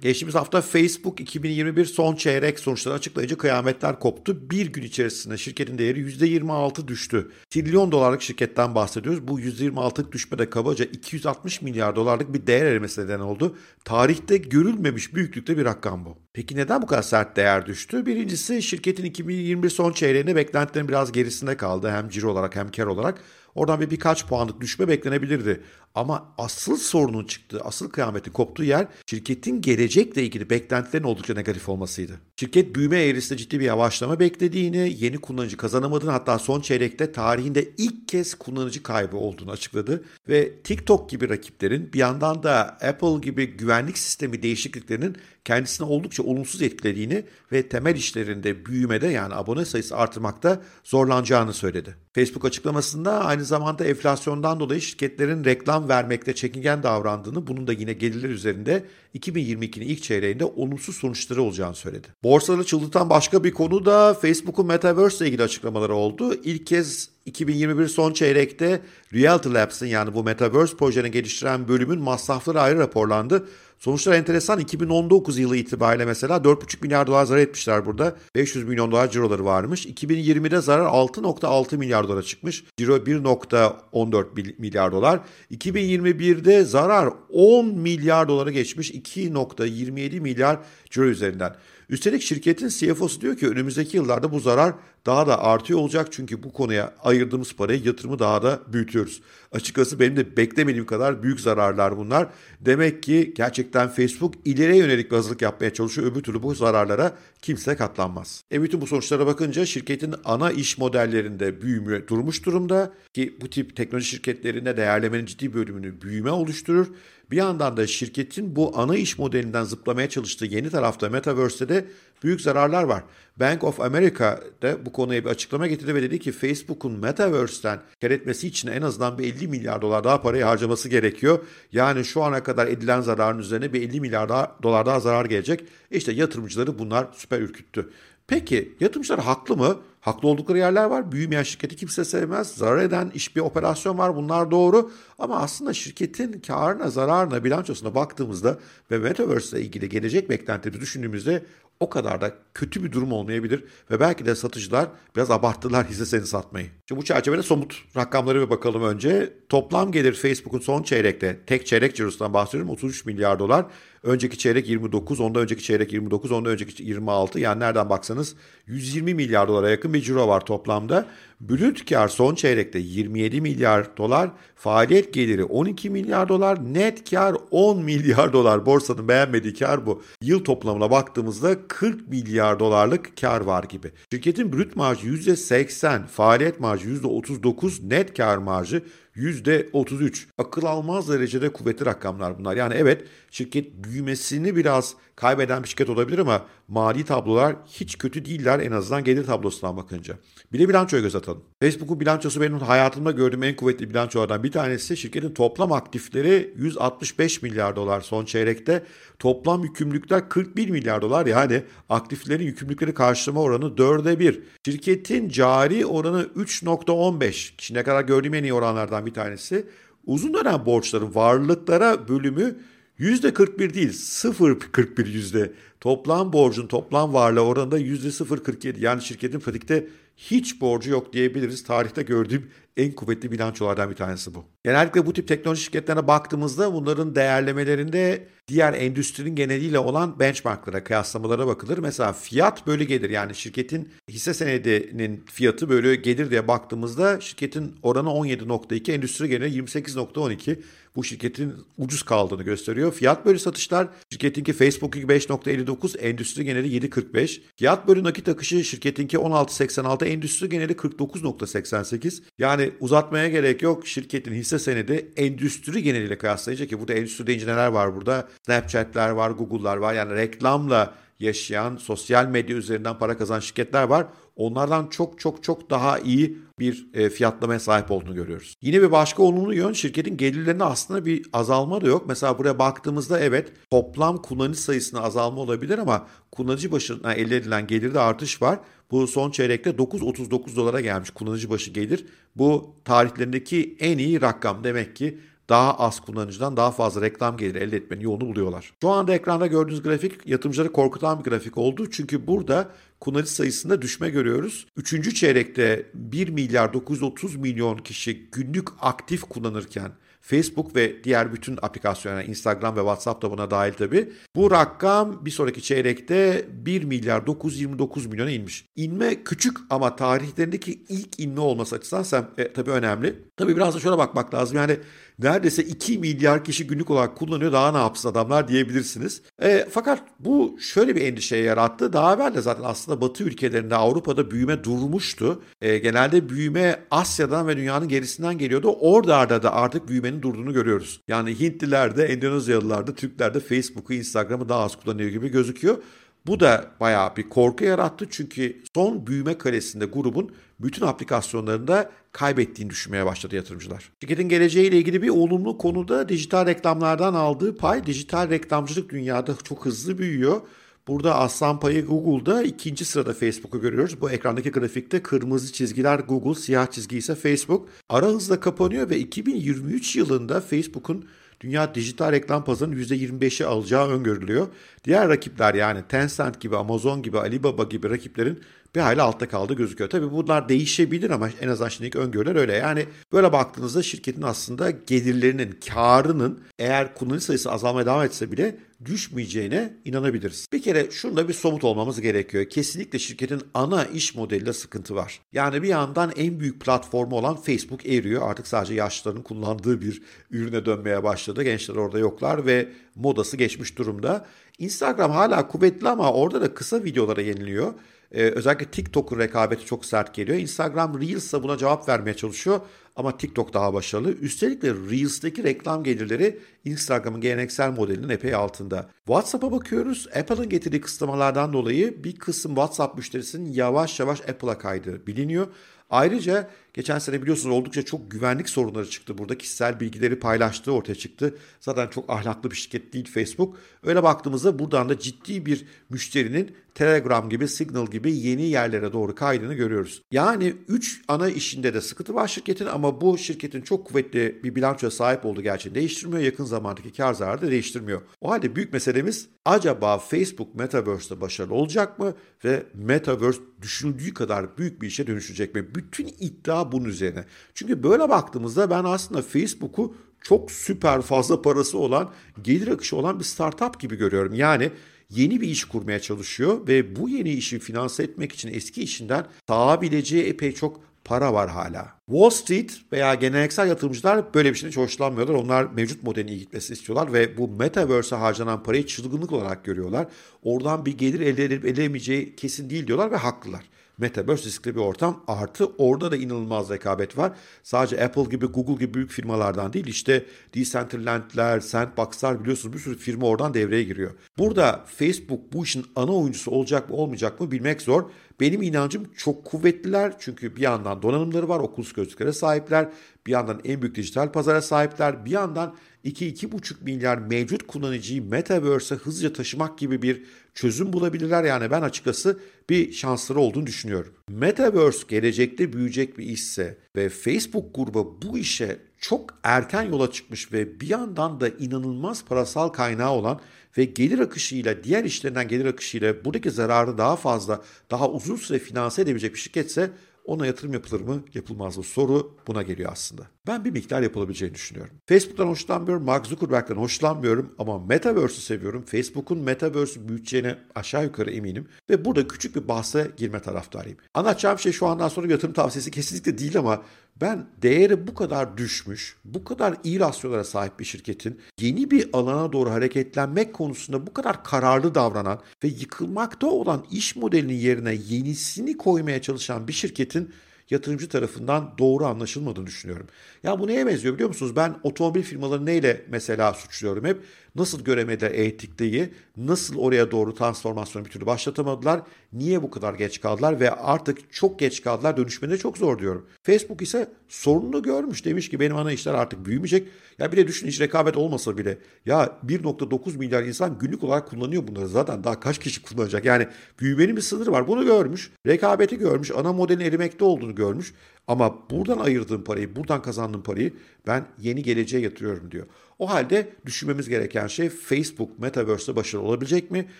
Geçtiğimiz 0.00 0.34
hafta 0.34 0.60
Facebook 0.60 1.20
2021 1.20 1.84
son 1.84 2.14
çeyrek 2.14 2.58
sonuçlarını 2.58 2.98
açıklayınca 2.98 3.38
kıyametler 3.38 3.98
koptu. 3.98 4.50
Bir 4.50 4.72
gün 4.72 4.82
içerisinde 4.82 5.38
şirketin 5.38 5.78
değeri 5.78 6.00
%26 6.00 6.88
düştü. 6.88 7.30
Trilyon 7.50 7.92
dolarlık 7.92 8.22
şirketten 8.22 8.74
bahsediyoruz. 8.74 9.28
Bu 9.28 9.40
%26'lık 9.40 10.12
düşmede 10.12 10.50
kabaca 10.50 10.84
260 10.84 11.62
milyar 11.62 11.96
dolarlık 11.96 12.34
bir 12.34 12.46
değer 12.46 12.66
erimesi 12.66 13.00
neden 13.00 13.20
oldu. 13.20 13.56
Tarihte 13.84 14.36
görülmemiş 14.36 15.14
büyüklükte 15.14 15.58
bir 15.58 15.64
rakam 15.64 16.04
bu. 16.04 16.18
Peki 16.32 16.56
neden 16.56 16.82
bu 16.82 16.86
kadar 16.86 17.02
sert 17.02 17.36
değer 17.36 17.66
düştü? 17.66 18.06
Birincisi 18.06 18.62
şirketin 18.62 19.04
2021 19.04 19.68
son 19.68 19.92
çeyreğinde 19.92 20.36
beklentilerin 20.36 20.88
biraz 20.88 21.12
gerisinde 21.12 21.56
kaldı. 21.56 21.90
Hem 21.90 22.08
ciro 22.08 22.30
olarak 22.30 22.56
hem 22.56 22.70
kar 22.70 22.86
olarak. 22.86 23.22
Oradan 23.54 23.80
bir 23.80 23.90
birkaç 23.90 24.26
puanlık 24.26 24.60
düşme 24.60 24.88
beklenebilirdi. 24.88 25.60
Ama 25.94 26.34
asıl 26.38 26.76
sorunun 26.76 27.24
çıktığı, 27.24 27.60
asıl 27.60 27.90
kıyametin 27.90 28.32
koptuğu 28.32 28.64
yer 28.64 28.86
şirketin 29.06 29.60
gelecekle 29.60 30.22
ilgili 30.22 30.50
beklentilerin 30.50 31.04
oldukça 31.04 31.34
negatif 31.34 31.68
olmasıydı. 31.68 32.20
Şirket 32.36 32.76
büyüme 32.76 33.02
eğrisinde 33.02 33.38
ciddi 33.38 33.60
bir 33.60 33.64
yavaşlama 33.64 34.20
beklediğini, 34.20 34.96
yeni 34.98 35.18
kullanıcı 35.18 35.56
kazanamadığını 35.56 36.10
hatta 36.10 36.38
son 36.38 36.60
çeyrekte 36.60 37.12
tarihinde 37.12 37.68
ilk 37.78 38.08
kez 38.08 38.34
kullanıcı 38.34 38.82
kaybı 38.82 39.16
olduğunu 39.16 39.50
açıkladı. 39.50 40.04
Ve 40.28 40.62
TikTok 40.62 41.10
gibi 41.10 41.28
rakiplerin 41.28 41.92
bir 41.92 41.98
yandan 41.98 42.42
da 42.42 42.60
Apple 42.66 43.18
gibi 43.22 43.46
güvenlik 43.56 43.98
sistemi 43.98 44.42
değişikliklerinin 44.42 45.16
kendisine 45.44 45.86
oldukça 45.86 46.22
olumsuz 46.22 46.62
etkilediğini 46.62 47.24
ve 47.52 47.68
temel 47.68 47.96
işlerinde 47.96 48.66
büyümede 48.66 49.06
yani 49.06 49.34
abone 49.34 49.64
sayısı 49.64 49.96
artırmakta 49.96 50.62
zorlanacağını 50.84 51.52
söyledi. 51.52 51.96
Facebook 52.14 52.44
açıklamasında 52.44 53.24
aynı 53.24 53.44
zamanda 53.44 53.84
enflasyondan 53.84 54.60
dolayı 54.60 54.80
şirketlerin 54.80 55.44
reklam 55.44 55.79
vermekte 55.88 56.34
çekingen 56.34 56.82
davrandığını, 56.82 57.46
bunun 57.46 57.66
da 57.66 57.72
yine 57.72 57.92
gelirler 57.92 58.28
üzerinde 58.28 58.84
2022'nin 59.18 59.86
ilk 59.86 60.02
çeyreğinde 60.02 60.44
olumsuz 60.44 60.96
sonuçları 60.96 61.42
olacağını 61.42 61.74
söyledi. 61.74 62.08
Borsaları 62.22 62.64
çıldırtan 62.64 63.10
başka 63.10 63.44
bir 63.44 63.50
konu 63.50 63.86
da 63.86 64.14
Facebook'un 64.14 64.66
Metaverse 64.66 65.16
ile 65.24 65.28
ilgili 65.28 65.42
açıklamaları 65.42 65.94
oldu. 65.94 66.34
İlk 66.44 66.66
kez 66.66 67.08
2021 67.26 67.88
son 67.88 68.12
çeyrekte 68.12 68.80
Reality 69.14 69.48
Labs'ın 69.48 69.86
yani 69.86 70.14
bu 70.14 70.24
Metaverse 70.24 70.76
projeni 70.76 71.10
geliştiren 71.10 71.68
bölümün 71.68 72.00
masrafları 72.00 72.60
ayrı 72.60 72.78
raporlandı. 72.78 73.48
Sonuçlar 73.80 74.12
enteresan. 74.12 74.60
2019 74.60 75.38
yılı 75.38 75.56
itibariyle 75.56 76.04
mesela 76.04 76.36
4,5 76.36 76.82
milyar 76.82 77.06
dolar 77.06 77.24
zarar 77.24 77.40
etmişler 77.40 77.86
burada. 77.86 78.16
500 78.34 78.64
milyon 78.68 78.92
dolar 78.92 79.10
ciroları 79.10 79.44
varmış. 79.44 79.86
2020'de 79.86 80.60
zarar 80.60 80.86
6,6 80.86 81.76
milyar 81.76 82.08
dolara 82.08 82.22
çıkmış. 82.22 82.64
Ciro 82.76 82.96
1,14 82.96 84.58
milyar 84.58 84.92
dolar. 84.92 85.20
2021'de 85.50 86.64
zarar 86.64 87.08
10 87.28 87.66
milyar 87.66 88.28
dolara 88.28 88.50
geçmiş. 88.50 88.90
2,27 88.90 90.20
milyar 90.20 90.58
ciro 90.90 91.04
üzerinden. 91.04 91.56
Üstelik 91.88 92.22
şirketin 92.22 92.68
CFO'su 92.68 93.20
diyor 93.20 93.36
ki 93.36 93.48
önümüzdeki 93.48 93.96
yıllarda 93.96 94.32
bu 94.32 94.40
zarar 94.40 94.74
daha 95.06 95.26
da 95.26 95.42
artıyor 95.42 95.78
olacak 95.78 96.08
çünkü 96.10 96.42
bu 96.42 96.52
konuya 96.52 96.94
ayırdığımız 97.02 97.56
parayı 97.56 97.84
yatırımı 97.84 98.18
daha 98.18 98.42
da 98.42 98.60
büyütüyoruz. 98.72 99.22
Açıkçası 99.52 100.00
benim 100.00 100.16
de 100.16 100.36
beklemediğim 100.36 100.86
kadar 100.86 101.22
büyük 101.22 101.40
zararlar 101.40 101.96
bunlar. 101.96 102.28
Demek 102.60 103.02
ki 103.02 103.32
gerçekten 103.36 103.88
Facebook 103.88 104.34
ileriye 104.44 104.76
yönelik 104.76 105.10
bir 105.10 105.16
hazırlık 105.16 105.42
yapmaya 105.42 105.72
çalışıyor. 105.72 106.12
Öbür 106.12 106.22
türlü 106.22 106.42
bu 106.42 106.54
zararlara 106.54 107.16
kimse 107.42 107.76
katlanmaz. 107.76 108.44
E 108.52 108.62
bütün 108.62 108.80
bu 108.80 108.86
sonuçlara 108.86 109.26
bakınca 109.26 109.66
şirketin 109.66 110.14
ana 110.24 110.52
iş 110.52 110.78
modellerinde 110.78 111.62
büyüme 111.62 112.08
durmuş 112.08 112.46
durumda 112.46 112.92
ki 113.12 113.36
bu 113.40 113.50
tip 113.50 113.76
teknoloji 113.76 114.06
şirketlerinde 114.06 114.76
değerlemenin 114.76 115.26
ciddi 115.26 115.54
bölümünü 115.54 116.02
büyüme 116.02 116.30
oluşturur. 116.30 116.86
Bir 117.30 117.36
yandan 117.36 117.76
da 117.76 117.86
şirketin 117.86 118.56
bu 118.56 118.78
ana 118.78 118.96
iş 118.96 119.18
modelinden 119.18 119.64
zıplamaya 119.64 120.08
çalıştığı 120.08 120.46
yeni 120.46 120.70
tarafta 120.70 121.08
Metaverse'de 121.08 121.74
de 121.74 121.86
büyük 122.22 122.40
zararlar 122.40 122.82
var. 122.82 123.02
Bank 123.36 123.64
of 123.64 123.80
America 123.80 124.40
da 124.62 124.86
bu 124.86 124.92
konuya 124.92 125.24
bir 125.24 125.30
açıklama 125.30 125.66
getirdi 125.66 125.94
ve 125.94 126.02
dedi 126.02 126.18
ki 126.18 126.32
Facebook'un 126.32 126.92
Metaverse'den 126.92 127.80
kar 128.00 128.10
etmesi 128.10 128.48
için 128.48 128.68
en 128.68 128.82
azından 128.82 129.18
bir 129.18 129.24
50 129.24 129.48
milyar 129.48 129.82
dolar 129.82 130.04
daha 130.04 130.22
parayı 130.22 130.44
harcaması 130.44 130.88
gerekiyor. 130.88 131.38
Yani 131.72 132.04
şu 132.04 132.22
ana 132.22 132.42
kadar 132.42 132.66
edilen 132.66 133.00
zararın 133.00 133.38
üzerine 133.38 133.72
bir 133.72 133.82
50 133.82 134.00
milyar 134.00 134.28
daha, 134.28 134.56
dolar 134.62 134.86
daha 134.86 135.00
zarar 135.00 135.24
gelecek. 135.24 135.64
İşte 135.90 136.12
yatırımcıları 136.12 136.78
bunlar 136.78 137.06
süper 137.12 137.40
ürküttü. 137.40 137.90
Peki 138.30 138.76
yatırımcılar 138.80 139.20
haklı 139.20 139.56
mı? 139.56 139.80
Haklı 140.00 140.28
oldukları 140.28 140.58
yerler 140.58 140.84
var. 140.84 141.12
Büyümeyen 141.12 141.42
şirketi 141.42 141.76
kimse 141.76 142.04
sevmez. 142.04 142.54
Zarar 142.54 142.82
eden 142.82 143.10
iş 143.14 143.36
bir 143.36 143.40
operasyon 143.40 143.98
var. 143.98 144.16
Bunlar 144.16 144.50
doğru. 144.50 144.90
Ama 145.18 145.36
aslında 145.36 145.72
şirketin 145.72 146.40
karına, 146.40 146.90
zararına, 146.90 147.44
bilançosuna 147.44 147.94
baktığımızda 147.94 148.58
ve 148.90 148.98
Metaverse 148.98 149.58
ile 149.58 149.66
ilgili 149.66 149.88
gelecek 149.88 150.30
beklentileri 150.30 150.80
düşündüğümüzde 150.80 151.42
o 151.80 151.90
kadar 151.90 152.20
da 152.20 152.34
kötü 152.54 152.84
bir 152.84 152.92
durum 152.92 153.12
olmayabilir 153.12 153.64
ve 153.90 154.00
belki 154.00 154.26
de 154.26 154.34
satıcılar 154.34 154.88
biraz 155.16 155.30
abarttılar 155.30 155.86
hisse 155.86 156.06
senedi 156.06 156.26
satmayı. 156.26 156.66
Şimdi 156.88 157.00
bu 157.00 157.04
çerçevede 157.04 157.42
somut 157.42 157.82
rakamları 157.96 158.40
bir 158.40 158.50
bakalım 158.50 158.82
önce. 158.82 159.32
Toplam 159.48 159.92
gelir 159.92 160.12
Facebook'un 160.12 160.58
son 160.58 160.82
çeyrekte, 160.82 161.40
tek 161.46 161.66
çeyrek 161.66 161.96
cirosundan 161.96 162.34
bahsediyorum 162.34 162.70
33 162.70 163.04
milyar 163.04 163.38
dolar. 163.38 163.66
Önceki 164.02 164.38
çeyrek 164.38 164.68
29, 164.68 165.20
ondan 165.20 165.42
önceki 165.42 165.62
çeyrek 165.62 165.92
29, 165.92 166.32
ondan 166.32 166.52
önceki 166.52 166.82
26. 166.82 167.40
Yani 167.40 167.60
nereden 167.60 167.90
baksanız 167.90 168.34
120 168.66 169.14
milyar 169.14 169.48
dolara 169.48 169.70
yakın 169.70 169.94
bir 169.94 170.00
ciro 170.02 170.28
var 170.28 170.40
toplamda. 170.40 171.06
Brüt 171.40 171.90
kar 171.90 172.08
son 172.08 172.34
çeyrekte 172.34 172.78
27 172.78 173.40
milyar 173.40 173.96
dolar, 173.96 174.30
faaliyet 174.56 175.14
geliri 175.14 175.44
12 175.44 175.90
milyar 175.90 176.28
dolar, 176.28 176.74
net 176.74 177.10
kar 177.10 177.36
10 177.50 177.78
milyar 177.84 178.32
dolar. 178.32 178.66
Borsanın 178.66 179.08
beğenmediği 179.08 179.54
kar 179.54 179.86
bu. 179.86 180.02
Yıl 180.22 180.44
toplamına 180.44 180.90
baktığımızda 180.90 181.68
40 181.68 182.08
milyar 182.08 182.58
dolarlık 182.58 183.16
kar 183.20 183.40
var 183.40 183.64
gibi. 183.64 183.92
Şirketin 184.12 184.52
brüt 184.52 184.76
marjı 184.76 185.08
%80, 185.08 186.06
faaliyet 186.06 186.60
marjı 186.60 186.88
%39, 186.88 187.88
net 187.88 188.16
kar 188.16 188.38
marjı 188.38 188.82
%33. 189.20 190.26
Akıl 190.38 190.64
almaz 190.64 191.08
derecede 191.08 191.52
kuvvetli 191.52 191.86
rakamlar 191.86 192.38
bunlar. 192.38 192.56
Yani 192.56 192.74
evet 192.74 193.04
şirket 193.30 193.72
büyümesini 193.84 194.56
biraz 194.56 194.94
kaybeden 195.16 195.62
bir 195.62 195.68
şirket 195.68 195.90
olabilir 195.90 196.18
ama 196.18 196.46
mali 196.70 197.04
tablolar 197.04 197.56
hiç 197.66 197.98
kötü 197.98 198.24
değiller 198.24 198.58
en 198.58 198.72
azından 198.72 199.04
gelir 199.04 199.24
tablosundan 199.24 199.76
bakınca. 199.76 200.14
Bir 200.52 200.58
de 200.58 200.68
bilançoya 200.68 201.02
göz 201.02 201.16
atalım. 201.16 201.42
Facebook'un 201.62 202.00
bilançosu 202.00 202.40
benim 202.40 202.58
hayatımda 202.58 203.10
gördüğüm 203.10 203.42
en 203.42 203.56
kuvvetli 203.56 203.90
bilançolardan 203.90 204.42
bir 204.42 204.52
tanesi. 204.52 204.96
Şirketin 204.96 205.34
toplam 205.34 205.72
aktifleri 205.72 206.54
165 206.56 207.42
milyar 207.42 207.76
dolar 207.76 208.00
son 208.00 208.24
çeyrekte. 208.24 208.84
Toplam 209.18 209.62
yükümlülükler 209.62 210.28
41 210.28 210.68
milyar 210.70 211.02
dolar 211.02 211.26
yani 211.26 211.62
aktiflerin 211.88 212.44
yükümlülükleri 212.44 212.94
karşılama 212.94 213.40
oranı 213.40 213.64
4'e 213.64 214.18
1. 214.18 214.40
Şirketin 214.64 215.28
cari 215.28 215.86
oranı 215.86 216.22
3.15. 216.36 217.50
Şimdiye 217.58 217.84
kadar 217.84 218.02
gördüğüm 218.04 218.34
en 218.34 218.42
iyi 218.42 218.54
oranlardan 218.54 219.06
bir 219.06 219.14
tanesi. 219.14 219.66
Uzun 220.06 220.34
dönem 220.34 220.66
borçların 220.66 221.14
varlıklara 221.14 222.08
bölümü 222.08 222.56
%41 223.00 223.74
değil 223.74 223.92
0.41 223.92 225.08
yüzde. 225.08 225.52
Toplam 225.80 226.32
borcun 226.32 226.66
toplam 226.66 227.14
varlığı 227.14 227.40
oranında 227.40 227.78
%0.47 227.80 228.80
yani 228.80 229.02
şirketin 229.02 229.40
pratikte 229.40 229.86
hiç 230.16 230.60
borcu 230.60 230.90
yok 230.90 231.12
diyebiliriz. 231.12 231.64
Tarihte 231.64 232.02
gördüğüm 232.02 232.50
en 232.76 232.92
kuvvetli 232.92 233.30
bilançolardan 233.30 233.90
bir 233.90 233.96
tanesi 233.96 234.34
bu. 234.34 234.44
Genellikle 234.64 235.06
bu 235.06 235.12
tip 235.12 235.28
teknoloji 235.28 235.62
şirketlerine 235.62 236.06
baktığımızda 236.06 236.74
bunların 236.74 237.14
değerlemelerinde 237.14 238.28
diğer 238.48 238.72
endüstrinin 238.72 239.36
geneliyle 239.36 239.78
olan 239.78 240.18
benchmarklara, 240.18 240.84
kıyaslamalara 240.84 241.46
bakılır. 241.46 241.78
Mesela 241.78 242.12
fiyat 242.12 242.66
bölü 242.66 242.84
gelir 242.84 243.10
yani 243.10 243.34
şirketin 243.34 243.88
hisse 244.10 244.34
senedinin 244.34 245.24
fiyatı 245.26 245.68
bölü 245.68 245.94
gelir 245.94 246.30
diye 246.30 246.48
baktığımızda 246.48 247.20
şirketin 247.20 247.74
oranı 247.82 248.08
17.2, 248.08 248.92
endüstri 248.92 249.28
geneli 249.28 249.58
28.12. 249.58 250.58
Bu 250.96 251.04
şirketin 251.04 251.54
ucuz 251.78 252.02
kaldığını 252.02 252.42
gösteriyor. 252.42 252.92
Fiyat 252.92 253.26
bölü 253.26 253.38
satışlar 253.38 253.88
şirketinki 254.12 254.52
Facebook'unki 254.52 255.06
5.59, 255.06 255.69
endüstri 255.98 256.44
geneli 256.44 256.68
7.45. 256.68 257.40
Fiyat 257.56 257.88
bölü 257.88 258.04
nakit 258.04 258.28
akışı 258.28 258.64
şirketinki 258.64 259.16
16.86, 259.16 260.04
endüstri 260.04 260.48
geneli 260.48 260.72
49.88. 260.72 262.22
Yani 262.38 262.70
uzatmaya 262.80 263.28
gerek 263.28 263.62
yok. 263.62 263.86
Şirketin 263.86 264.32
hisse 264.32 264.58
senedi 264.58 265.12
endüstri 265.16 265.82
geneliyle 265.82 266.18
kıyaslayınca 266.18 266.66
ki 266.66 266.80
burada 266.80 266.94
endüstri 266.94 267.26
deyince 267.26 267.46
neler 267.46 267.66
var 267.66 267.96
burada? 267.96 268.28
Snapchat'ler 268.46 269.10
var, 269.10 269.30
Google'lar 269.30 269.76
var. 269.76 269.94
Yani 269.94 270.14
reklamla 270.14 270.94
yaşayan, 271.20 271.76
sosyal 271.76 272.26
medya 272.26 272.56
üzerinden 272.56 272.98
para 272.98 273.18
kazanan 273.18 273.40
şirketler 273.40 273.82
var. 273.82 274.06
Onlardan 274.36 274.86
çok 274.86 275.18
çok 275.18 275.42
çok 275.42 275.70
daha 275.70 275.98
iyi 275.98 276.38
bir 276.58 276.86
e, 276.94 277.10
fiyatlamaya 277.10 277.60
sahip 277.60 277.90
olduğunu 277.90 278.14
görüyoruz. 278.14 278.54
Yine 278.62 278.82
bir 278.82 278.90
başka 278.90 279.22
olumlu 279.22 279.54
yön 279.54 279.72
şirketin 279.72 280.16
gelirlerinde 280.16 280.64
aslında 280.64 281.06
bir 281.06 281.26
azalma 281.32 281.80
da 281.80 281.86
yok. 281.86 282.04
Mesela 282.08 282.38
buraya 282.38 282.58
baktığımızda 282.58 283.20
evet 283.20 283.52
toplam 283.70 284.22
kullanıcı 284.22 284.62
sayısında 284.62 285.02
azalma 285.02 285.40
olabilir 285.40 285.78
ama 285.78 286.06
kullanıcı 286.32 286.72
başına 286.72 287.14
elde 287.14 287.36
edilen 287.36 287.66
gelirde 287.66 288.00
artış 288.00 288.42
var. 288.42 288.58
Bu 288.90 289.06
son 289.06 289.30
çeyrekte 289.30 289.70
9.39 289.70 290.56
dolara 290.56 290.80
gelmiş 290.80 291.10
kullanıcı 291.10 291.50
başı 291.50 291.70
gelir. 291.70 292.06
Bu 292.36 292.74
tarihlerindeki 292.84 293.76
en 293.80 293.98
iyi 293.98 294.20
rakam 294.20 294.64
demek 294.64 294.96
ki 294.96 295.18
daha 295.50 295.74
az 295.74 296.00
kullanıcıdan 296.00 296.56
daha 296.56 296.70
fazla 296.70 297.00
reklam 297.00 297.36
geliri 297.36 297.58
elde 297.58 297.76
etmenin 297.76 298.02
yolunu 298.02 298.28
buluyorlar. 298.28 298.72
Şu 298.82 298.88
anda 298.88 299.14
ekranda 299.14 299.46
gördüğünüz 299.46 299.82
grafik 299.82 300.26
yatırımcıları 300.26 300.72
korkutan 300.72 301.18
bir 301.18 301.30
grafik 301.30 301.58
oldu. 301.58 301.90
Çünkü 301.90 302.26
burada 302.26 302.70
kullanıcı 303.00 303.32
sayısında 303.32 303.82
düşme 303.82 304.10
görüyoruz. 304.10 304.66
Üçüncü 304.76 305.14
çeyrekte 305.14 305.86
1 305.94 306.28
milyar 306.28 306.72
930 306.72 307.36
milyon 307.36 307.78
kişi 307.78 308.30
günlük 308.30 308.68
aktif 308.80 309.22
kullanırken 309.22 309.92
Facebook 310.20 310.76
ve 310.76 311.04
diğer 311.04 311.32
bütün 311.32 311.58
aplikasyonlar 311.62 312.24
Instagram 312.24 312.76
ve 312.76 312.80
WhatsApp 312.80 313.22
da 313.22 313.30
buna 313.30 313.50
dahil 313.50 313.72
tabi. 313.72 314.12
Bu 314.36 314.50
rakam 314.50 315.24
bir 315.24 315.30
sonraki 315.30 315.62
çeyrekte 315.62 316.48
1 316.52 316.84
milyar 316.84 317.26
929 317.26 318.06
milyona 318.06 318.30
inmiş. 318.30 318.64
İnme 318.76 319.24
küçük 319.24 319.56
ama 319.70 319.96
tarihlerindeki 319.96 320.72
ilk 320.88 321.20
inme 321.20 321.40
olması 321.40 321.76
açısından 321.76 322.30
e, 322.38 322.52
tabii 322.52 322.70
önemli. 322.70 323.24
Tabii 323.36 323.56
biraz 323.56 323.74
da 323.74 323.80
şöyle 323.80 323.98
bakmak 323.98 324.34
lazım. 324.34 324.56
Yani 324.56 324.76
neredeyse 325.22 325.64
2 325.64 325.98
milyar 325.98 326.44
kişi 326.44 326.66
günlük 326.66 326.90
olarak 326.90 327.16
kullanıyor 327.16 327.52
daha 327.52 327.72
ne 327.72 327.78
yapsın 327.78 328.08
adamlar 328.08 328.48
diyebilirsiniz. 328.48 329.22
E, 329.42 329.66
fakat 329.70 330.02
bu 330.20 330.56
şöyle 330.60 330.96
bir 330.96 331.00
endişeye 331.00 331.42
yarattı. 331.42 331.92
Daha 331.92 332.14
evvel 332.14 332.34
de 332.34 332.40
zaten 332.40 332.64
aslında 332.64 333.00
Batı 333.00 333.24
ülkelerinde 333.24 333.76
Avrupa'da 333.76 334.30
büyüme 334.30 334.64
durmuştu. 334.64 335.42
E, 335.60 335.78
genelde 335.78 336.28
büyüme 336.28 336.80
Asya'dan 336.90 337.48
ve 337.48 337.56
dünyanın 337.56 337.88
gerisinden 337.88 338.38
geliyordu. 338.38 338.76
Orada 338.80 339.42
da 339.42 339.54
artık 339.54 339.88
büyümenin 339.88 340.22
durduğunu 340.22 340.52
görüyoruz. 340.52 341.00
Yani 341.08 341.40
Hintliler 341.40 341.96
de 341.96 342.04
Endonezyalılar 342.04 342.86
da 342.86 342.94
Türkler 342.94 343.34
de 343.34 343.40
Facebook'u 343.40 343.92
Instagram'ı 343.92 344.48
daha 344.48 344.64
az 344.64 344.76
kullanıyor 344.76 345.10
gibi 345.10 345.28
gözüküyor. 345.28 345.78
Bu 346.26 346.40
da 346.40 346.70
bayağı 346.80 347.16
bir 347.16 347.28
korku 347.28 347.64
yarattı 347.64 348.06
çünkü 348.10 348.62
son 348.74 349.06
büyüme 349.06 349.38
kalesinde 349.38 349.84
grubun 349.84 350.30
bütün 350.60 350.86
aplikasyonlarında 350.86 351.90
kaybettiğini 352.12 352.70
düşünmeye 352.70 353.06
başladı 353.06 353.36
yatırımcılar. 353.36 353.92
Şirketin 354.00 354.28
geleceğiyle 354.28 354.78
ilgili 354.78 355.02
bir 355.02 355.08
olumlu 355.08 355.58
konuda 355.58 356.08
dijital 356.08 356.46
reklamlardan 356.46 357.14
aldığı 357.14 357.56
pay 357.56 357.86
dijital 357.86 358.30
reklamcılık 358.30 358.90
dünyada 358.90 359.36
çok 359.44 359.66
hızlı 359.66 359.98
büyüyor. 359.98 360.40
Burada 360.88 361.14
aslan 361.14 361.60
payı 361.60 361.86
Google'da 361.86 362.42
ikinci 362.42 362.84
sırada 362.84 363.14
Facebook'u 363.14 363.60
görüyoruz. 363.60 364.00
Bu 364.00 364.10
ekrandaki 364.10 364.50
grafikte 364.50 365.02
kırmızı 365.02 365.52
çizgiler 365.52 365.98
Google, 365.98 366.40
siyah 366.40 366.66
çizgi 366.66 366.96
ise 366.96 367.14
Facebook. 367.14 367.68
Ara 367.88 368.06
hızla 368.06 368.40
kapanıyor 368.40 368.90
ve 368.90 368.98
2023 368.98 369.96
yılında 369.96 370.40
Facebook'un 370.40 371.04
dünya 371.40 371.74
dijital 371.74 372.12
reklam 372.12 372.44
pazarının 372.44 372.76
%25'i 372.76 373.46
alacağı 373.46 373.88
öngörülüyor. 373.88 374.48
Diğer 374.84 375.08
rakipler 375.08 375.54
yani 375.54 375.82
Tencent 375.88 376.40
gibi, 376.40 376.56
Amazon 376.56 377.02
gibi, 377.02 377.18
Alibaba 377.18 377.64
gibi 377.64 377.90
rakiplerin 377.90 378.40
bir 378.74 378.80
hayli 378.80 379.02
altta 379.02 379.28
kaldı 379.28 379.54
gözüküyor. 379.54 379.90
Tabii 379.90 380.10
bunlar 380.10 380.48
değişebilir 380.48 381.10
ama 381.10 381.28
en 381.40 381.48
azından 381.48 381.68
şimdiki 381.68 381.98
öngörüler 381.98 382.36
öyle. 382.36 382.52
Yani 382.52 382.86
böyle 383.12 383.32
baktığınızda 383.32 383.82
şirketin 383.82 384.22
aslında 384.22 384.70
gelirlerinin, 384.70 385.58
karının 385.68 386.40
eğer 386.58 386.94
kullanıcı 386.94 387.24
sayısı 387.24 387.52
azalmaya 387.52 387.86
devam 387.86 388.04
etse 388.04 388.32
bile 388.32 388.56
düşmeyeceğine 388.84 389.72
inanabiliriz. 389.84 390.46
Bir 390.52 390.62
kere 390.62 390.90
şunda 390.90 391.28
bir 391.28 391.32
somut 391.32 391.64
olmamız 391.64 392.00
gerekiyor. 392.00 392.44
Kesinlikle 392.44 392.98
şirketin 392.98 393.42
ana 393.54 393.84
iş 393.84 394.14
modelinde 394.14 394.52
sıkıntı 394.52 394.94
var. 394.94 395.20
Yani 395.32 395.62
bir 395.62 395.68
yandan 395.68 396.12
en 396.16 396.40
büyük 396.40 396.60
platformu 396.60 397.16
olan 397.16 397.36
Facebook 397.36 397.86
eriyor. 397.86 398.30
Artık 398.30 398.46
sadece 398.46 398.74
yaşlıların 398.74 399.22
kullandığı 399.22 399.80
bir 399.80 400.02
ürüne 400.30 400.66
dönmeye 400.66 401.02
başladı. 401.02 401.42
Gençler 401.42 401.76
orada 401.76 401.98
yoklar 401.98 402.46
ve 402.46 402.68
modası 402.94 403.36
geçmiş 403.36 403.78
durumda. 403.78 404.26
Instagram 404.58 405.10
hala 405.10 405.48
kuvvetli 405.48 405.88
ama 405.88 406.12
orada 406.12 406.40
da 406.40 406.54
kısa 406.54 406.84
videolara 406.84 407.20
yeniliyor. 407.20 407.74
Ee, 408.12 408.22
özellikle 408.22 408.66
TikTok'un 408.66 409.18
rekabeti 409.18 409.66
çok 409.66 409.84
sert 409.84 410.14
geliyor. 410.14 410.38
Instagram 410.38 411.00
Reels'a 411.00 411.42
buna 411.42 411.56
cevap 411.56 411.88
vermeye 411.88 412.14
çalışıyor 412.14 412.60
ama 412.96 413.16
TikTok 413.16 413.54
daha 413.54 413.74
başarılı. 413.74 414.12
Üstelik 414.12 414.62
de 414.62 414.74
Reels'teki 414.74 415.44
reklam 415.44 415.84
gelirleri 415.84 416.38
Instagram'ın 416.64 417.20
geleneksel 417.20 417.70
modelinin 417.70 418.08
epey 418.08 418.34
altında. 418.34 418.90
WhatsApp'a 419.06 419.52
bakıyoruz. 419.52 420.06
Apple'ın 420.16 420.48
getirdiği 420.48 420.80
kısıtlamalardan 420.80 421.52
dolayı 421.52 422.04
bir 422.04 422.16
kısım 422.16 422.54
WhatsApp 422.54 422.96
müşterisinin 422.96 423.52
yavaş 423.52 424.00
yavaş 424.00 424.20
Apple'a 424.20 424.58
kaydığı 424.58 425.06
biliniyor. 425.06 425.46
Ayrıca 425.90 426.50
Geçen 426.74 426.98
sene 426.98 427.22
biliyorsunuz 427.22 427.56
oldukça 427.56 427.82
çok 427.82 428.10
güvenlik 428.10 428.48
sorunları 428.48 428.90
çıktı. 428.90 429.18
Burada 429.18 429.38
kişisel 429.38 429.80
bilgileri 429.80 430.18
paylaştığı 430.18 430.72
ortaya 430.72 430.94
çıktı. 430.94 431.34
Zaten 431.60 431.86
çok 431.86 432.10
ahlaklı 432.10 432.50
bir 432.50 432.56
şirket 432.56 432.92
değil 432.92 433.12
Facebook. 433.14 433.56
Öyle 433.82 434.02
baktığımızda 434.02 434.58
buradan 434.58 434.88
da 434.88 434.98
ciddi 434.98 435.46
bir 435.46 435.66
müşterinin 435.90 436.56
Telegram 436.74 437.28
gibi, 437.28 437.48
Signal 437.48 437.86
gibi 437.86 438.16
yeni 438.16 438.42
yerlere 438.42 438.92
doğru 438.92 439.14
kaydığını 439.14 439.54
görüyoruz. 439.54 440.02
Yani 440.10 440.54
3 440.68 441.02
ana 441.08 441.28
işinde 441.28 441.74
de 441.74 441.80
sıkıntı 441.80 442.14
var 442.14 442.28
şirketin 442.28 442.66
ama 442.66 443.00
bu 443.00 443.18
şirketin 443.18 443.60
çok 443.60 443.86
kuvvetli 443.86 444.40
bir 444.44 444.54
bilançoya 444.54 444.90
sahip 444.90 445.26
olduğu 445.26 445.42
gerçeğini 445.42 445.74
değiştirmiyor. 445.74 446.22
Yakın 446.22 446.44
zamandaki 446.44 446.92
kar 446.92 447.14
zararı 447.14 447.42
da 447.42 447.50
değiştirmiyor. 447.50 448.02
O 448.20 448.30
halde 448.30 448.56
büyük 448.56 448.72
meselemiz 448.72 449.28
acaba 449.44 449.98
Facebook 449.98 450.54
Metaverse'de 450.54 451.20
başarılı 451.20 451.54
olacak 451.54 451.98
mı 451.98 452.14
ve 452.44 452.62
Metaverse 452.74 453.40
düşünüldüğü 453.62 454.14
kadar 454.14 454.58
büyük 454.58 454.82
bir 454.82 454.86
işe 454.86 455.06
dönüşecek 455.06 455.54
mi? 455.54 455.74
Bütün 455.74 456.06
iddia 456.06 456.59
bunun 456.72 456.84
üzerine. 456.84 457.24
Çünkü 457.54 457.82
böyle 457.82 458.08
baktığımızda 458.08 458.70
ben 458.70 458.84
aslında 458.84 459.22
Facebook'u 459.22 459.94
çok 460.22 460.50
süper 460.50 461.02
fazla 461.02 461.42
parası 461.42 461.78
olan, 461.78 462.10
gelir 462.42 462.68
akışı 462.68 462.96
olan 462.96 463.18
bir 463.18 463.24
startup 463.24 463.80
gibi 463.80 463.96
görüyorum. 463.96 464.34
Yani 464.34 464.70
yeni 465.10 465.40
bir 465.40 465.48
iş 465.48 465.64
kurmaya 465.64 466.00
çalışıyor 466.00 466.68
ve 466.68 466.96
bu 466.96 467.08
yeni 467.08 467.30
işi 467.30 467.58
finanse 467.58 468.02
etmek 468.02 468.32
için 468.32 468.54
eski 468.54 468.82
işinden 468.82 469.26
sağabileceği 469.48 470.24
epey 470.24 470.52
çok 470.52 470.80
para 471.04 471.32
var 471.32 471.50
hala. 471.50 471.88
Wall 472.06 472.30
Street 472.30 472.80
veya 472.92 473.14
geleneksel 473.14 473.68
yatırımcılar 473.68 474.34
böyle 474.34 474.50
bir 474.50 474.54
şeyden 474.54 474.70
hiç 474.70 474.76
hoşlanmıyorlar. 474.76 475.34
Onlar 475.34 475.64
mevcut 475.64 476.02
modelin 476.02 476.28
iyi 476.28 476.38
gitmesini 476.38 476.76
istiyorlar 476.76 477.12
ve 477.12 477.36
bu 477.38 477.48
Metaverse'e 477.48 478.18
harcanan 478.18 478.62
parayı 478.62 478.86
çılgınlık 478.86 479.32
olarak 479.32 479.64
görüyorlar. 479.64 480.06
Oradan 480.42 480.86
bir 480.86 480.98
gelir 480.98 481.20
elde 481.20 481.44
edip 481.44 481.64
edemeyeceği 481.64 482.36
kesin 482.36 482.70
değil 482.70 482.86
diyorlar 482.86 483.10
ve 483.10 483.16
haklılar. 483.16 483.64
Metaverse 484.00 484.44
riskli 484.44 484.74
bir 484.74 484.80
ortam. 484.80 485.24
Artı 485.26 485.66
orada 485.66 486.10
da 486.10 486.16
inanılmaz 486.16 486.70
rekabet 486.70 487.18
var. 487.18 487.32
Sadece 487.62 488.04
Apple 488.04 488.24
gibi, 488.24 488.46
Google 488.46 488.74
gibi 488.74 488.94
büyük 488.94 489.10
firmalardan 489.10 489.72
değil. 489.72 489.86
İşte 489.86 490.26
Decentraland'ler, 490.54 491.60
Sandbox'lar 491.60 492.40
biliyorsunuz 492.40 492.74
bir 492.74 492.78
sürü 492.78 492.98
firma 492.98 493.26
oradan 493.26 493.54
devreye 493.54 493.82
giriyor. 493.82 494.10
Burada 494.38 494.84
Facebook 494.86 495.52
bu 495.52 495.64
işin 495.64 495.86
ana 495.96 496.12
oyuncusu 496.12 496.50
olacak 496.50 496.90
mı 496.90 496.96
olmayacak 496.96 497.40
mı 497.40 497.50
bilmek 497.50 497.82
zor. 497.82 498.10
Benim 498.40 498.62
inancım 498.62 499.04
çok 499.16 499.44
kuvvetliler 499.44 500.12
çünkü 500.18 500.56
bir 500.56 500.60
yandan 500.60 501.02
donanımları 501.02 501.48
var, 501.48 501.60
okulsuz 501.60 501.92
gözlüklere 501.92 502.32
sahipler, 502.32 502.88
bir 503.26 503.32
yandan 503.32 503.60
en 503.64 503.82
büyük 503.82 503.94
dijital 503.94 504.32
pazara 504.32 504.62
sahipler, 504.62 505.24
bir 505.24 505.30
yandan 505.30 505.76
2-2,5 506.04 506.84
milyar 506.84 507.18
mevcut 507.18 507.66
kullanıcıyı 507.66 508.22
Metaverse'e 508.22 508.98
hızlıca 508.98 509.32
taşımak 509.32 509.78
gibi 509.78 510.02
bir 510.02 510.22
çözüm 510.54 510.92
bulabilirler. 510.92 511.44
Yani 511.44 511.70
ben 511.70 511.82
açıkçası 511.82 512.40
bir 512.70 512.92
şansları 512.92 513.38
olduğunu 513.38 513.66
düşünüyorum. 513.66 514.12
Metaverse 514.28 515.04
gelecekte 515.08 515.72
büyüyecek 515.72 516.18
bir 516.18 516.24
işse 516.24 516.78
ve 516.96 517.08
Facebook 517.08 517.74
grubu 517.74 518.20
bu 518.22 518.38
işe 518.38 518.89
çok 519.00 519.34
erken 519.42 519.82
yola 519.82 520.10
çıkmış 520.10 520.52
ve 520.52 520.80
bir 520.80 520.88
yandan 520.88 521.40
da 521.40 521.48
inanılmaz 521.48 522.24
parasal 522.24 522.68
kaynağı 522.68 523.10
olan 523.10 523.40
ve 523.78 523.84
gelir 523.84 524.18
akışıyla 524.18 524.84
diğer 524.84 525.04
işlerinden 525.04 525.48
gelir 525.48 525.64
akışıyla 525.64 526.24
buradaki 526.24 526.50
zararı 526.50 526.98
daha 526.98 527.16
fazla 527.16 527.62
daha 527.90 528.10
uzun 528.10 528.36
süre 528.36 528.58
finanse 528.58 529.02
edebilecek 529.02 529.34
bir 529.34 529.38
şirketse 529.38 529.90
ona 530.24 530.46
yatırım 530.46 530.72
yapılır 530.72 531.00
mı, 531.00 531.24
yapılmaz 531.34 531.78
mı? 531.78 531.84
Soru 531.84 532.36
buna 532.46 532.62
geliyor 532.62 532.92
aslında. 532.92 533.26
Ben 533.46 533.64
bir 533.64 533.70
miktar 533.70 534.02
yapılabileceğini 534.02 534.54
düşünüyorum. 534.54 534.94
Facebook'tan 535.06 535.46
hoşlanmıyorum, 535.46 536.04
Mark 536.04 536.26
Zuckerberg'den 536.26 536.74
hoşlanmıyorum 536.74 537.54
ama 537.58 537.78
Metaverse'ü 537.78 538.40
seviyorum. 538.40 538.82
Facebook'un 538.82 539.38
Metaverse'ü 539.38 540.08
büyüteceğine 540.08 540.58
aşağı 540.74 541.04
yukarı 541.04 541.30
eminim 541.30 541.68
ve 541.90 542.04
burada 542.04 542.28
küçük 542.28 542.56
bir 542.56 542.68
bahse 542.68 543.10
girme 543.16 543.40
taraftarıyım. 543.40 543.98
Anlatacağım 544.14 544.58
şey 544.58 544.72
şu 544.72 544.86
andan 544.86 545.08
sonra 545.08 545.32
yatırım 545.32 545.54
tavsiyesi 545.54 545.90
kesinlikle 545.90 546.38
değil 546.38 546.58
ama 546.58 546.82
ben 547.20 547.46
değeri 547.62 548.06
bu 548.06 548.14
kadar 548.14 548.56
düşmüş, 548.56 549.16
bu 549.24 549.44
kadar 549.44 549.76
iyi 549.84 550.00
rasyonlara 550.00 550.44
sahip 550.44 550.80
bir 550.80 550.84
şirketin 550.84 551.40
yeni 551.60 551.90
bir 551.90 552.10
alana 552.12 552.52
doğru 552.52 552.70
hareketlenmek 552.70 553.54
konusunda 553.54 554.06
bu 554.06 554.12
kadar 554.12 554.44
kararlı 554.44 554.94
davranan 554.94 555.40
ve 555.64 555.68
yıkılmakta 555.68 556.46
olan 556.46 556.86
iş 556.90 557.16
modelinin 557.16 557.54
yerine 557.54 557.98
yenisini 558.08 558.76
koymaya 558.76 559.22
çalışan 559.22 559.68
bir 559.68 559.72
şirketin 559.72 560.30
yatırımcı 560.70 561.08
tarafından 561.08 561.74
doğru 561.78 562.06
anlaşılmadığını 562.06 562.66
düşünüyorum. 562.66 563.06
Ya 563.42 563.58
bu 563.60 563.66
neye 563.66 563.86
benziyor 563.86 564.14
biliyor 564.14 564.28
musunuz? 564.28 564.56
Ben 564.56 564.76
otomobil 564.82 565.22
firmaları 565.22 565.66
neyle 565.66 566.04
mesela 566.08 566.54
suçluyorum 566.54 567.04
hep? 567.04 567.22
Nasıl 567.54 567.84
göremediler 567.84 568.30
etikliği, 568.30 569.10
nasıl 569.36 569.78
oraya 569.78 570.10
doğru 570.10 570.34
transformasyonu 570.34 571.04
bir 571.04 571.10
türlü 571.10 571.26
başlatamadılar, 571.26 572.02
niye 572.32 572.62
bu 572.62 572.70
kadar 572.70 572.94
geç 572.94 573.20
kaldılar? 573.20 573.60
Ve 573.60 573.70
artık 573.70 574.32
çok 574.32 574.58
geç 574.58 574.82
kaldılar 574.82 575.16
dönüşmede 575.16 575.58
çok 575.58 575.78
zor 575.78 575.98
diyorum. 575.98 576.26
Facebook 576.42 576.82
ise 576.82 577.12
sorununu 577.28 577.82
görmüş. 577.82 578.24
Demiş 578.24 578.48
ki 578.48 578.60
benim 578.60 578.76
ana 578.76 578.92
işler 578.92 579.14
artık 579.14 579.46
büyümeyecek. 579.46 579.88
Ya 580.18 580.32
bir 580.32 580.36
de 580.36 580.48
düşün 580.48 580.66
hiç 580.66 580.80
rekabet 580.80 581.16
olmasa 581.16 581.58
bile. 581.58 581.78
Ya 582.06 582.38
1.9 582.46 583.18
milyar 583.18 583.42
insan 583.42 583.78
günlük 583.78 584.04
olarak 584.04 584.28
kullanıyor 584.28 584.68
bunları. 584.68 584.88
Zaten 584.88 585.24
daha 585.24 585.40
kaç 585.40 585.58
kişi 585.58 585.82
kullanacak? 585.82 586.24
Yani 586.24 586.46
büyümenin 586.80 587.16
bir 587.16 587.20
sınırı 587.20 587.52
var. 587.52 587.68
Bunu 587.68 587.84
görmüş 587.84 588.30
rekabeti 588.46 588.98
görmüş 588.98 589.30
ana 589.30 589.52
modelin 589.52 589.84
erimekte 589.84 590.24
olduğunu 590.24 590.54
görmüş 590.54 590.94
ama 591.30 591.70
buradan 591.70 591.98
ayırdığım 591.98 592.44
parayı, 592.44 592.76
buradan 592.76 593.02
kazandığım 593.02 593.42
parayı 593.42 593.72
ben 594.06 594.26
yeni 594.38 594.62
geleceğe 594.62 595.02
yatırıyorum 595.02 595.50
diyor. 595.50 595.66
O 595.98 596.10
halde 596.10 596.48
düşünmemiz 596.66 597.08
gereken 597.08 597.46
şey 597.46 597.68
Facebook 597.68 598.38
Metaverse'de 598.38 598.96
başarılı 598.96 599.26
olabilecek 599.26 599.70
mi? 599.70 599.88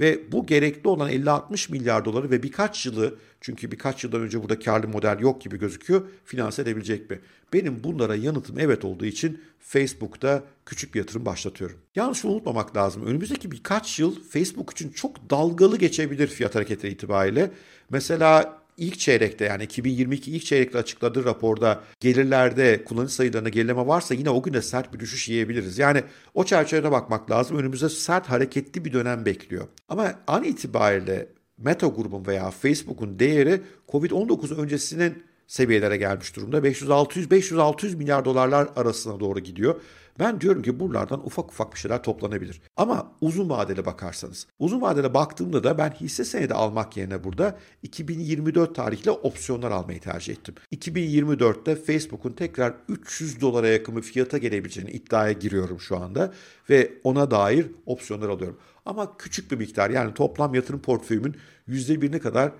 Ve 0.00 0.32
bu 0.32 0.46
gerekli 0.46 0.88
olan 0.88 1.10
50-60 1.10 1.72
milyar 1.72 2.04
doları 2.04 2.30
ve 2.30 2.42
birkaç 2.42 2.86
yılı 2.86 3.14
çünkü 3.40 3.72
birkaç 3.72 4.04
yıldan 4.04 4.20
önce 4.20 4.42
burada 4.42 4.58
karlı 4.58 4.88
model 4.88 5.20
yok 5.20 5.40
gibi 5.42 5.58
gözüküyor 5.58 6.02
finanse 6.24 6.62
edebilecek 6.62 7.10
mi? 7.10 7.20
Benim 7.52 7.84
bunlara 7.84 8.14
yanıtım 8.14 8.58
evet 8.58 8.84
olduğu 8.84 9.06
için 9.06 9.40
Facebook'ta 9.58 10.44
küçük 10.66 10.94
bir 10.94 10.98
yatırım 10.98 11.26
başlatıyorum. 11.26 11.76
Yalnız 11.94 12.16
şunu 12.16 12.32
unutmamak 12.32 12.76
lazım. 12.76 13.06
Önümüzdeki 13.06 13.50
birkaç 13.50 13.98
yıl 13.98 14.24
Facebook 14.28 14.70
için 14.70 14.90
çok 14.90 15.30
dalgalı 15.30 15.78
geçebilir 15.78 16.26
fiyat 16.26 16.54
hareketleri 16.54 16.92
itibariyle. 16.92 17.50
Mesela 17.90 18.59
ilk 18.76 18.98
çeyrekte 18.98 19.44
yani 19.44 19.64
2022 19.64 20.30
ilk 20.30 20.44
çeyrekte 20.44 20.78
açıkladığı 20.78 21.24
raporda 21.24 21.80
gelirlerde 22.00 22.84
kullanıcı 22.84 23.14
sayılarında 23.14 23.48
gerileme 23.48 23.86
varsa 23.86 24.14
yine 24.14 24.30
o 24.30 24.42
güne 24.42 24.62
sert 24.62 24.94
bir 24.94 25.00
düşüş 25.00 25.28
yiyebiliriz. 25.28 25.78
Yani 25.78 26.02
o 26.34 26.44
çerçevede 26.44 26.90
bakmak 26.90 27.30
lazım. 27.30 27.58
Önümüzde 27.58 27.88
sert 27.88 28.26
hareketli 28.26 28.84
bir 28.84 28.92
dönem 28.92 29.24
bekliyor. 29.26 29.68
Ama 29.88 30.14
an 30.26 30.44
itibariyle 30.44 31.28
Meta 31.58 31.86
grubun 31.86 32.26
veya 32.26 32.50
Facebook'un 32.50 33.18
değeri 33.18 33.60
Covid-19 33.88 34.54
öncesinin 34.54 35.22
seviyelere 35.46 35.96
gelmiş 35.96 36.36
durumda. 36.36 36.58
500-600 36.58 37.96
milyar 37.96 38.24
dolarlar 38.24 38.68
arasına 38.76 39.20
doğru 39.20 39.40
gidiyor. 39.40 39.80
Ben 40.20 40.40
diyorum 40.40 40.62
ki 40.62 40.80
buralardan 40.80 41.26
ufak 41.26 41.50
ufak 41.50 41.74
bir 41.74 41.78
şeyler 41.78 42.02
toplanabilir. 42.02 42.60
Ama 42.76 43.12
uzun 43.20 43.50
vadeli 43.50 43.86
bakarsanız. 43.86 44.46
Uzun 44.58 44.80
vadeli 44.80 45.14
baktığımda 45.14 45.64
da 45.64 45.78
ben 45.78 45.90
hisse 45.90 46.24
senedi 46.24 46.54
almak 46.54 46.96
yerine 46.96 47.24
burada 47.24 47.58
2024 47.82 48.74
tarihli 48.74 49.10
opsiyonlar 49.10 49.70
almayı 49.70 50.00
tercih 50.00 50.32
ettim. 50.32 50.54
2024'te 50.72 51.76
Facebook'un 51.76 52.32
tekrar 52.32 52.74
300 52.88 53.40
dolara 53.40 53.68
yakın 53.68 53.96
bir 53.96 54.02
fiyata 54.02 54.38
gelebileceğini 54.38 54.90
iddiaya 54.90 55.32
giriyorum 55.32 55.80
şu 55.80 55.96
anda. 55.96 56.32
Ve 56.70 56.92
ona 57.04 57.30
dair 57.30 57.66
opsiyonlar 57.86 58.28
alıyorum. 58.28 58.58
Ama 58.86 59.16
küçük 59.16 59.50
bir 59.50 59.56
miktar 59.56 59.90
yani 59.90 60.14
toplam 60.14 60.54
yatırım 60.54 60.80
portföyümün 60.80 61.36
%1'ine 61.68 62.18
kadar 62.18 62.52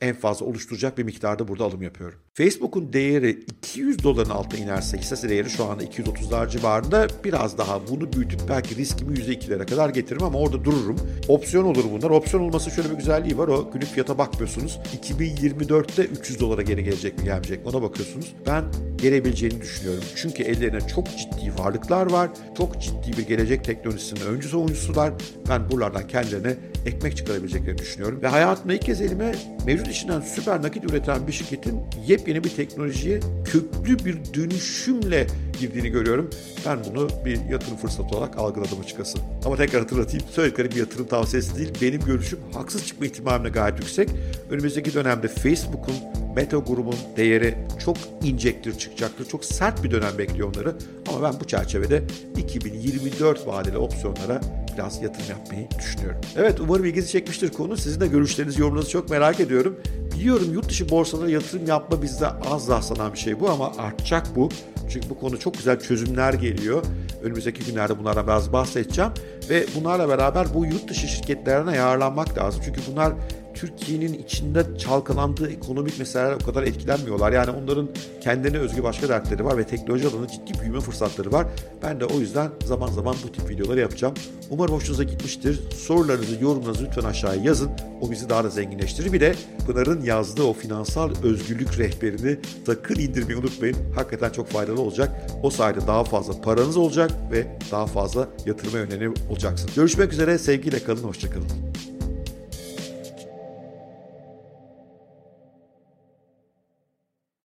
en 0.00 0.14
fazla 0.14 0.46
oluşturacak 0.46 0.98
bir 0.98 1.02
miktarda 1.02 1.48
burada 1.48 1.64
alım 1.64 1.82
yapıyorum. 1.82 2.18
Facebook'un 2.34 2.92
değeri 2.92 3.30
200 3.30 4.02
doların 4.02 4.30
altına 4.30 4.60
inerse 4.60 4.98
hissesi 4.98 5.28
değeri 5.28 5.50
şu 5.50 5.64
anda 5.64 5.84
230'lar 5.84 6.50
civarında 6.50 7.06
biraz 7.24 7.58
daha 7.58 7.88
bunu 7.88 8.12
büyütüp 8.12 8.40
belki 8.48 8.76
riskimi 8.76 9.14
%2'lere 9.18 9.66
kadar 9.66 9.90
getiririm 9.90 10.26
ama 10.26 10.38
orada 10.38 10.64
dururum. 10.64 10.96
Opsiyon 11.28 11.64
olur 11.64 11.84
bunlar. 11.92 12.10
Opsiyon 12.10 12.42
olması 12.42 12.70
şöyle 12.70 12.90
bir 12.90 12.96
güzelliği 12.96 13.38
var. 13.38 13.48
O 13.48 13.70
günlük 13.72 13.88
fiyata 13.88 14.18
bakmıyorsunuz. 14.18 14.78
2024'te 15.02 16.04
300 16.04 16.40
dolara 16.40 16.62
geri 16.62 16.84
gelecek 16.84 17.18
mi 17.18 17.24
gelmeyecek 17.24 17.64
mi 17.64 17.70
ona 17.70 17.82
bakıyorsunuz. 17.82 18.34
Ben 18.46 18.64
gelebileceğini 19.04 19.60
düşünüyorum. 19.60 20.04
Çünkü 20.16 20.42
ellerine 20.42 20.88
çok 20.88 21.06
ciddi 21.06 21.58
varlıklar 21.58 22.10
var. 22.10 22.30
Çok 22.56 22.82
ciddi 22.82 23.18
bir 23.18 23.26
gelecek 23.26 23.64
teknolojisinin 23.64 24.20
öncüsü 24.20 24.56
oyuncusular. 24.56 25.12
Ben 25.48 25.70
buralardan 25.70 26.08
kendilerine 26.08 26.54
ekmek 26.86 27.16
çıkarabileceklerini 27.16 27.78
düşünüyorum. 27.78 28.22
Ve 28.22 28.28
hayatımda 28.28 28.74
ilk 28.74 28.82
kez 28.82 29.00
elime 29.00 29.34
mevcut 29.66 29.88
işinden 29.88 30.20
süper 30.20 30.62
nakit 30.62 30.84
üreten 30.84 31.26
bir 31.26 31.32
şirketin 31.32 31.80
yepyeni 32.06 32.44
bir 32.44 32.50
teknolojiye 32.50 33.20
köklü 33.44 34.04
bir 34.04 34.16
dönüşümle 34.34 35.26
girdiğini 35.60 35.88
görüyorum. 35.88 36.30
Ben 36.66 36.78
bunu 36.90 37.08
bir 37.24 37.40
yatırım 37.50 37.76
fırsatı 37.76 38.16
olarak 38.16 38.38
algıladım 38.38 38.80
açıkçası. 38.82 39.18
Ama 39.44 39.56
tekrar 39.56 39.82
hatırlatayım, 39.82 40.26
söylediklerim 40.30 40.70
bir 40.70 40.76
yatırım 40.76 41.06
tavsiyesi 41.06 41.56
değil. 41.58 41.70
Benim 41.82 42.00
görüşüm 42.00 42.38
haksız 42.52 42.86
çıkma 42.86 43.06
ihtimaline 43.06 43.48
gayet 43.48 43.78
yüksek. 43.78 44.08
Önümüzdeki 44.50 44.94
dönemde 44.94 45.28
Facebook'un 45.28 46.23
Meta 46.36 46.56
grubun 46.56 46.96
değeri 47.16 47.54
çok 47.84 47.96
inecektir, 48.22 48.78
çıkacaktır. 48.78 49.28
Çok 49.28 49.44
sert 49.44 49.84
bir 49.84 49.90
dönem 49.90 50.18
bekliyor 50.18 50.48
onları. 50.48 50.74
Ama 51.08 51.22
ben 51.22 51.40
bu 51.40 51.44
çerçevede 51.44 52.02
2024 52.36 53.46
vadeli 53.46 53.78
opsiyonlara 53.78 54.40
biraz 54.74 55.02
yatırım 55.02 55.26
yapmayı 55.30 55.68
düşünüyorum. 55.78 56.20
Evet 56.36 56.60
umarım 56.60 56.84
ilginizi 56.84 57.12
çekmiştir 57.12 57.52
konu. 57.52 57.76
Sizin 57.76 58.00
de 58.00 58.06
görüşlerinizi, 58.06 58.60
yorumlarınızı 58.60 58.90
çok 58.90 59.10
merak 59.10 59.40
ediyorum. 59.40 59.80
Biliyorum 60.14 60.52
yurt 60.52 60.68
dışı 60.68 60.90
borsalara 60.90 61.30
yatırım 61.30 61.66
yapma 61.66 62.02
bizde 62.02 62.26
az 62.26 62.68
rastlanan 62.68 63.12
bir 63.12 63.18
şey 63.18 63.40
bu 63.40 63.50
ama 63.50 63.72
artacak 63.78 64.26
bu. 64.36 64.48
Çünkü 64.90 65.10
bu 65.10 65.18
konu 65.18 65.38
çok 65.38 65.54
güzel 65.54 65.80
çözümler 65.80 66.34
geliyor. 66.34 66.82
Önümüzdeki 67.22 67.64
günlerde 67.64 67.98
bunlara 67.98 68.26
biraz 68.26 68.52
bahsedeceğim. 68.52 69.10
Ve 69.50 69.66
bunlarla 69.76 70.08
beraber 70.08 70.46
bu 70.54 70.66
yurt 70.66 70.88
dışı 70.88 71.08
şirketlerine 71.08 71.76
yararlanmak 71.76 72.38
lazım. 72.38 72.62
Çünkü 72.64 72.80
bunlar 72.92 73.12
Türkiye'nin 73.54 74.12
içinde 74.12 74.78
çalkalandığı 74.78 75.50
ekonomik 75.50 75.98
meseleler 75.98 76.32
o 76.32 76.38
kadar 76.38 76.62
etkilenmiyorlar. 76.62 77.32
Yani 77.32 77.50
onların 77.50 77.88
kendine 78.20 78.58
özgü 78.58 78.82
başka 78.82 79.08
dertleri 79.08 79.44
var 79.44 79.58
ve 79.58 79.64
teknoloji 79.64 80.08
alanında 80.08 80.28
ciddi 80.28 80.60
büyüme 80.60 80.80
fırsatları 80.80 81.32
var. 81.32 81.46
Ben 81.82 82.00
de 82.00 82.04
o 82.04 82.20
yüzden 82.20 82.50
zaman 82.64 82.88
zaman 82.88 83.16
bu 83.24 83.32
tip 83.32 83.50
videoları 83.50 83.80
yapacağım. 83.80 84.14
Umarım 84.50 84.74
hoşunuza 84.74 85.02
gitmiştir. 85.02 85.60
Sorularınızı, 85.76 86.44
yorumlarınızı 86.44 86.84
lütfen 86.84 87.04
aşağıya 87.04 87.42
yazın. 87.42 87.70
O 88.00 88.10
bizi 88.10 88.28
daha 88.28 88.44
da 88.44 88.48
zenginleştirir. 88.48 89.12
Bir 89.12 89.20
de 89.20 89.34
Pınar'ın 89.66 90.02
yazdığı 90.02 90.42
o 90.42 90.52
finansal 90.52 91.10
özgürlük 91.22 91.78
rehberini 91.78 92.38
sakın 92.66 92.94
indirmeyi 92.94 93.38
unutmayın. 93.38 93.76
Hakikaten 93.94 94.30
çok 94.30 94.48
faydalı 94.48 94.80
olacak. 94.80 95.30
O 95.42 95.50
sayede 95.50 95.86
daha 95.86 96.04
fazla 96.04 96.40
paranız 96.40 96.76
olacak 96.76 97.10
ve 97.32 97.46
daha 97.72 97.86
fazla 97.86 98.28
yatırıma 98.46 98.78
yönelik 98.78 99.16
olacaksınız. 99.30 99.74
Görüşmek 99.74 100.12
üzere. 100.12 100.38
Sevgiyle 100.38 100.84
kalın. 100.84 101.02
Hoşçakalın. 101.02 101.93